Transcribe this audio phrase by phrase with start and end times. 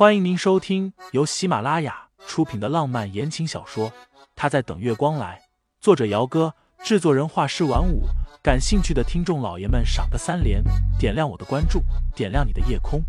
[0.00, 3.90] 欢迎您收听由喜马拉雅出品的浪漫言情小说
[4.34, 5.38] 《他在等月光来》，
[5.78, 8.04] 作者：姚哥，制作人：画师晚舞。
[8.42, 10.64] 感兴趣的听众老爷们，赏个三连，
[10.98, 11.82] 点亮我的关注，
[12.16, 13.02] 点亮你的夜空。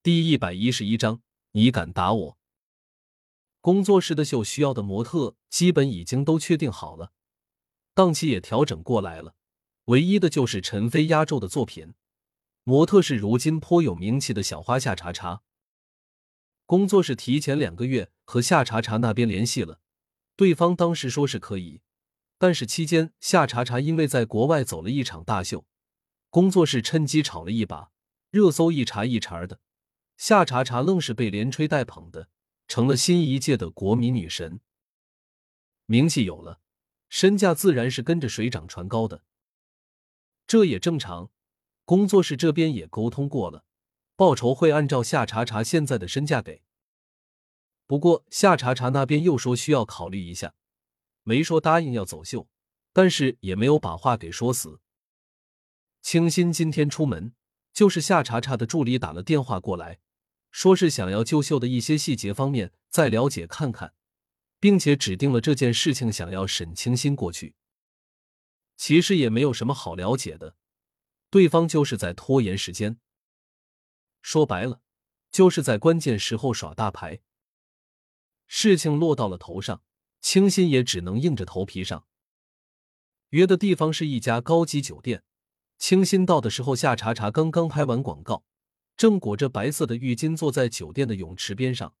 [0.00, 1.20] 第一百一十一章，
[1.50, 2.36] 你敢打我？
[3.60, 7.10] 工作室的秀需要的模特基本已经都确定好了。
[7.94, 9.34] 档期也调整过来了，
[9.84, 11.92] 唯一的就是陈飞压轴的作品，
[12.64, 15.42] 模特是如今颇有名气的小花夏茶茶。
[16.64, 19.80] 工作室提前两个月和夏茶茶那边联系了，
[20.36, 21.82] 对方当时说是可以，
[22.38, 25.66] 但是期间夏茶茶因为在国外走了一场大秀，
[26.30, 27.90] 工作室趁机炒了一把，
[28.30, 29.60] 热搜一茬一茬的，
[30.16, 32.30] 夏茶茶愣是被连吹带捧的，
[32.66, 34.60] 成了新一届的国民女神，
[35.84, 36.61] 名气有了。
[37.12, 39.22] 身价自然是跟着水涨船高的，
[40.46, 41.30] 这也正常。
[41.84, 43.66] 工作室这边也沟通过了，
[44.16, 46.62] 报酬会按照夏茶茶现在的身价给。
[47.86, 50.54] 不过夏茶茶那边又说需要考虑一下，
[51.22, 52.48] 没说答应要走秀，
[52.94, 54.80] 但是也没有把话给说死。
[56.00, 57.34] 清新今天出门，
[57.74, 59.98] 就是夏茶茶的助理打了电话过来，
[60.50, 63.92] 说是想要就秀的一些细节方面再了解看看。
[64.62, 67.56] 并且指定了这件事情，想要沈清新过去。
[68.76, 70.54] 其实也没有什么好了解的，
[71.30, 73.00] 对方就是在拖延时间。
[74.20, 74.80] 说白了，
[75.32, 77.22] 就是在关键时候耍大牌。
[78.46, 79.82] 事情落到了头上，
[80.20, 82.06] 清新也只能硬着头皮上。
[83.30, 85.24] 约的地方是一家高级酒店。
[85.76, 88.44] 清新到的时候，夏茶茶刚刚拍完广告，
[88.96, 91.96] 正裹着白色的浴巾坐在酒店的泳池边上，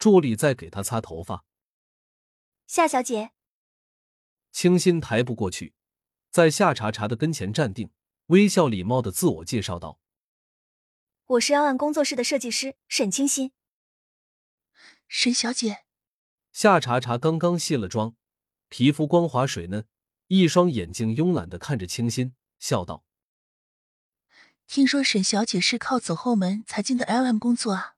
[0.00, 1.44] 助理在给她擦头发。
[2.66, 3.32] 夏小姐，
[4.50, 5.74] 清新抬步过去，
[6.30, 7.90] 在夏茶茶的跟前站定，
[8.26, 10.00] 微笑礼貌的自我介绍道
[11.26, 13.52] ：“我是 L 岸工作室的设计师沈清新。”
[15.06, 15.84] 沈小姐，
[16.50, 18.16] 夏茶茶刚刚卸了妆，
[18.68, 19.86] 皮肤光滑水嫩，
[20.28, 23.04] 一双眼睛慵懒的看着清新，笑道
[24.66, 27.96] ：“听说沈小姐是靠走后门才进的 L M 工作啊？”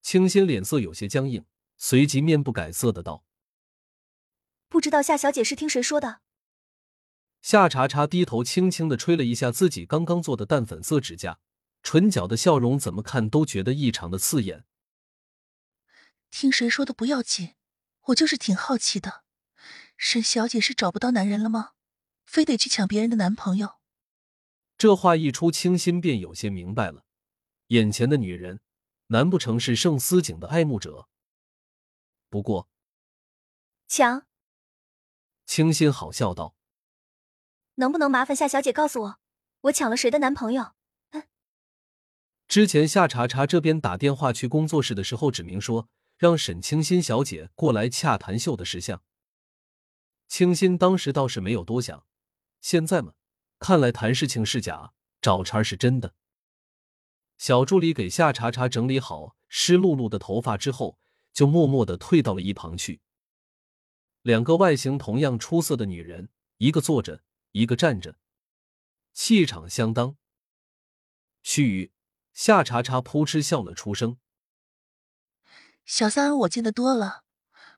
[0.00, 1.44] 清新脸色有些僵硬，
[1.76, 3.24] 随即面不改色的道。
[4.72, 6.22] 不知道夏小姐是听谁说的？
[7.42, 11.38] 夏茶茶低头轻轻的吹了一下自己刚刚做的淡粉色指甲，
[11.82, 14.64] 唇角的笑容怎么看都觉得异常的刺眼。
[16.30, 17.50] 听谁说的不要紧，
[18.04, 19.24] 我就是挺好奇的，
[19.98, 21.72] 沈小姐是找不到男人了吗？
[22.24, 23.74] 非得去抢别人的男朋友？
[24.78, 27.04] 这话一出，清新便有些明白了，
[27.66, 28.60] 眼前的女人，
[29.08, 31.08] 难不成是盛思景的爱慕者？
[32.30, 32.70] 不过，
[33.86, 34.24] 抢。
[35.44, 36.54] 清新好笑道
[37.76, 39.18] ：“能不能麻烦夏小姐告诉我，
[39.62, 40.72] 我抢了谁的男朋友？”
[41.12, 41.24] 嗯。
[42.48, 49.02] 之前夏茶茶这边打电话去工作室的时候，指明说让沈清新小姐过来洽谈秀的事项。
[50.28, 52.06] 清新当时倒是没有多想，
[52.60, 53.12] 现在嘛，
[53.58, 56.14] 看来谈事情是假，找茬是真的。
[57.36, 60.98] 小助理给夏茶茶整理好湿漉漉的头发之后，
[61.32, 63.00] 就默默的退到了一旁去。
[64.22, 66.28] 两个外形同样出色的女人，
[66.58, 68.16] 一个坐着，一个站着，
[69.12, 70.16] 气场相当。
[71.42, 71.90] 须臾，
[72.32, 74.18] 夏茶茶扑哧笑了出声
[75.84, 77.24] ：“小三我见得多了，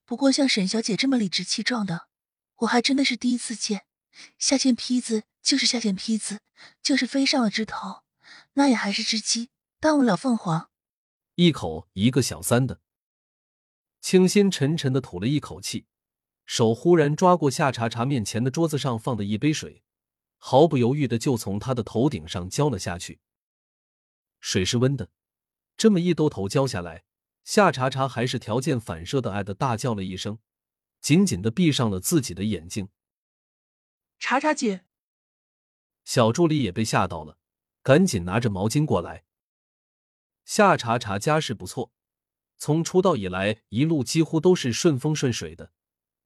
[0.04, 2.08] 不过像沈小姐这么理直气壮的，
[2.56, 3.86] 我还真的是第一次见。
[4.38, 6.40] 下贱坯子就是下贱坯子，
[6.82, 8.02] 就是飞上了枝头，
[8.52, 9.48] 那也还是只鸡，
[9.80, 10.70] 当不了凤凰。”
[11.36, 12.82] 一口一个小三的，
[14.02, 15.86] 清新沉沉的吐了一口气。
[16.46, 19.82] 手忽然抓过夏茶茶面前的桌子上放的一杯水，
[20.38, 23.20] 毫不犹豫的就从他的头顶上浇了下去。
[24.40, 25.10] 水是温的，
[25.76, 27.04] 这么一兜头浇下来，
[27.44, 30.38] 夏茶茶还是条件反射的爱的大叫了一声，
[31.00, 32.88] 紧紧的闭上了自己的眼睛。
[34.18, 34.84] 茶茶姐，
[36.04, 37.38] 小助理也被吓到了，
[37.82, 39.24] 赶紧拿着毛巾过来。
[40.44, 41.90] 夏茶茶家世不错，
[42.58, 45.72] 从出道以来一路几乎都是顺风顺水的。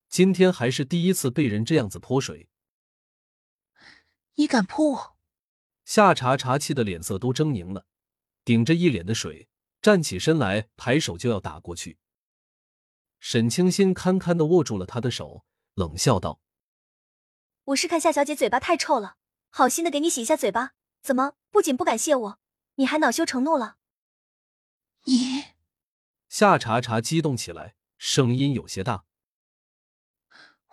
[0.08, 2.48] 今天还是第一次被人这样子泼水，
[4.34, 5.16] 你敢泼我？
[5.84, 7.86] 夏茶茶气的脸色都狰狞了，
[8.44, 9.48] 顶着一脸的水，
[9.82, 11.98] 站起身来，抬手就要打过去。
[13.20, 15.44] 沈清心堪堪的握住了他的手，
[15.74, 16.40] 冷笑道
[17.64, 19.16] ：“我是看夏小姐嘴巴太臭了，
[19.50, 22.40] 好心的给你洗一下嘴巴，怎么不仅不感谢我，
[22.76, 23.76] 你还恼羞成怒了？”
[25.04, 25.44] 你，
[26.28, 29.04] 夏茶茶激动起来，声音有些大。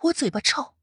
[0.02, 0.74] 我嘴巴臭，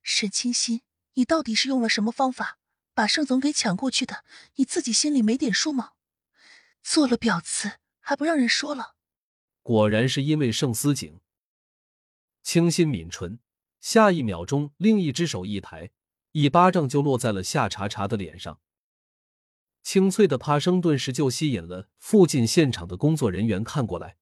[0.00, 0.82] 沈清心，
[1.14, 2.58] 你到底是用了什么方法
[2.94, 4.24] 把盛总给抢过去的？
[4.54, 5.92] 你自己心里没点数吗？
[6.82, 8.94] 做了婊子还不让人说了？
[9.62, 11.20] 果然是因为盛思景。
[12.42, 13.40] 清心抿唇，
[13.80, 15.90] 下一秒钟，另一只手一抬，
[16.32, 18.60] 一巴掌就落在了夏茶茶的脸上。
[19.82, 24.16] 清脆的啪声顿时就吸引了附近现场的工作人员看过来。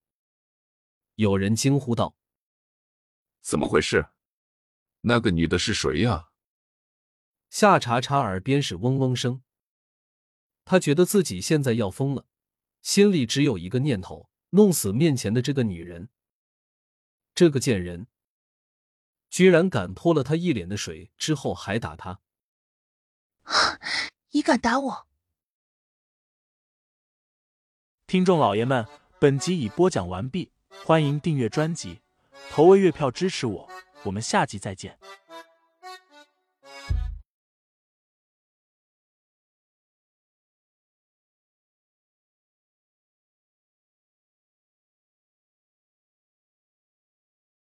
[1.17, 2.17] 有人惊呼道
[3.47, 4.09] ：“怎么回事？
[5.03, 6.31] 那个女的是谁呀？”
[7.49, 9.45] 夏茶茶耳边是嗡嗡声，
[10.65, 12.27] 他觉得自己现在要疯了，
[12.83, 16.09] 心里只有一个念头：弄死面前的这个女人。
[17.37, 18.09] 这个贱人！
[19.31, 22.21] 居然敢泼了他一脸的水，之后还打他！
[24.33, 25.07] 你敢打我？
[28.09, 28.85] 听众老爷们，
[29.21, 30.51] 本集已播讲完毕，
[30.85, 32.01] 欢迎订阅专辑，
[32.51, 33.69] 投喂月票支持我，
[34.05, 34.97] 我们下集再见。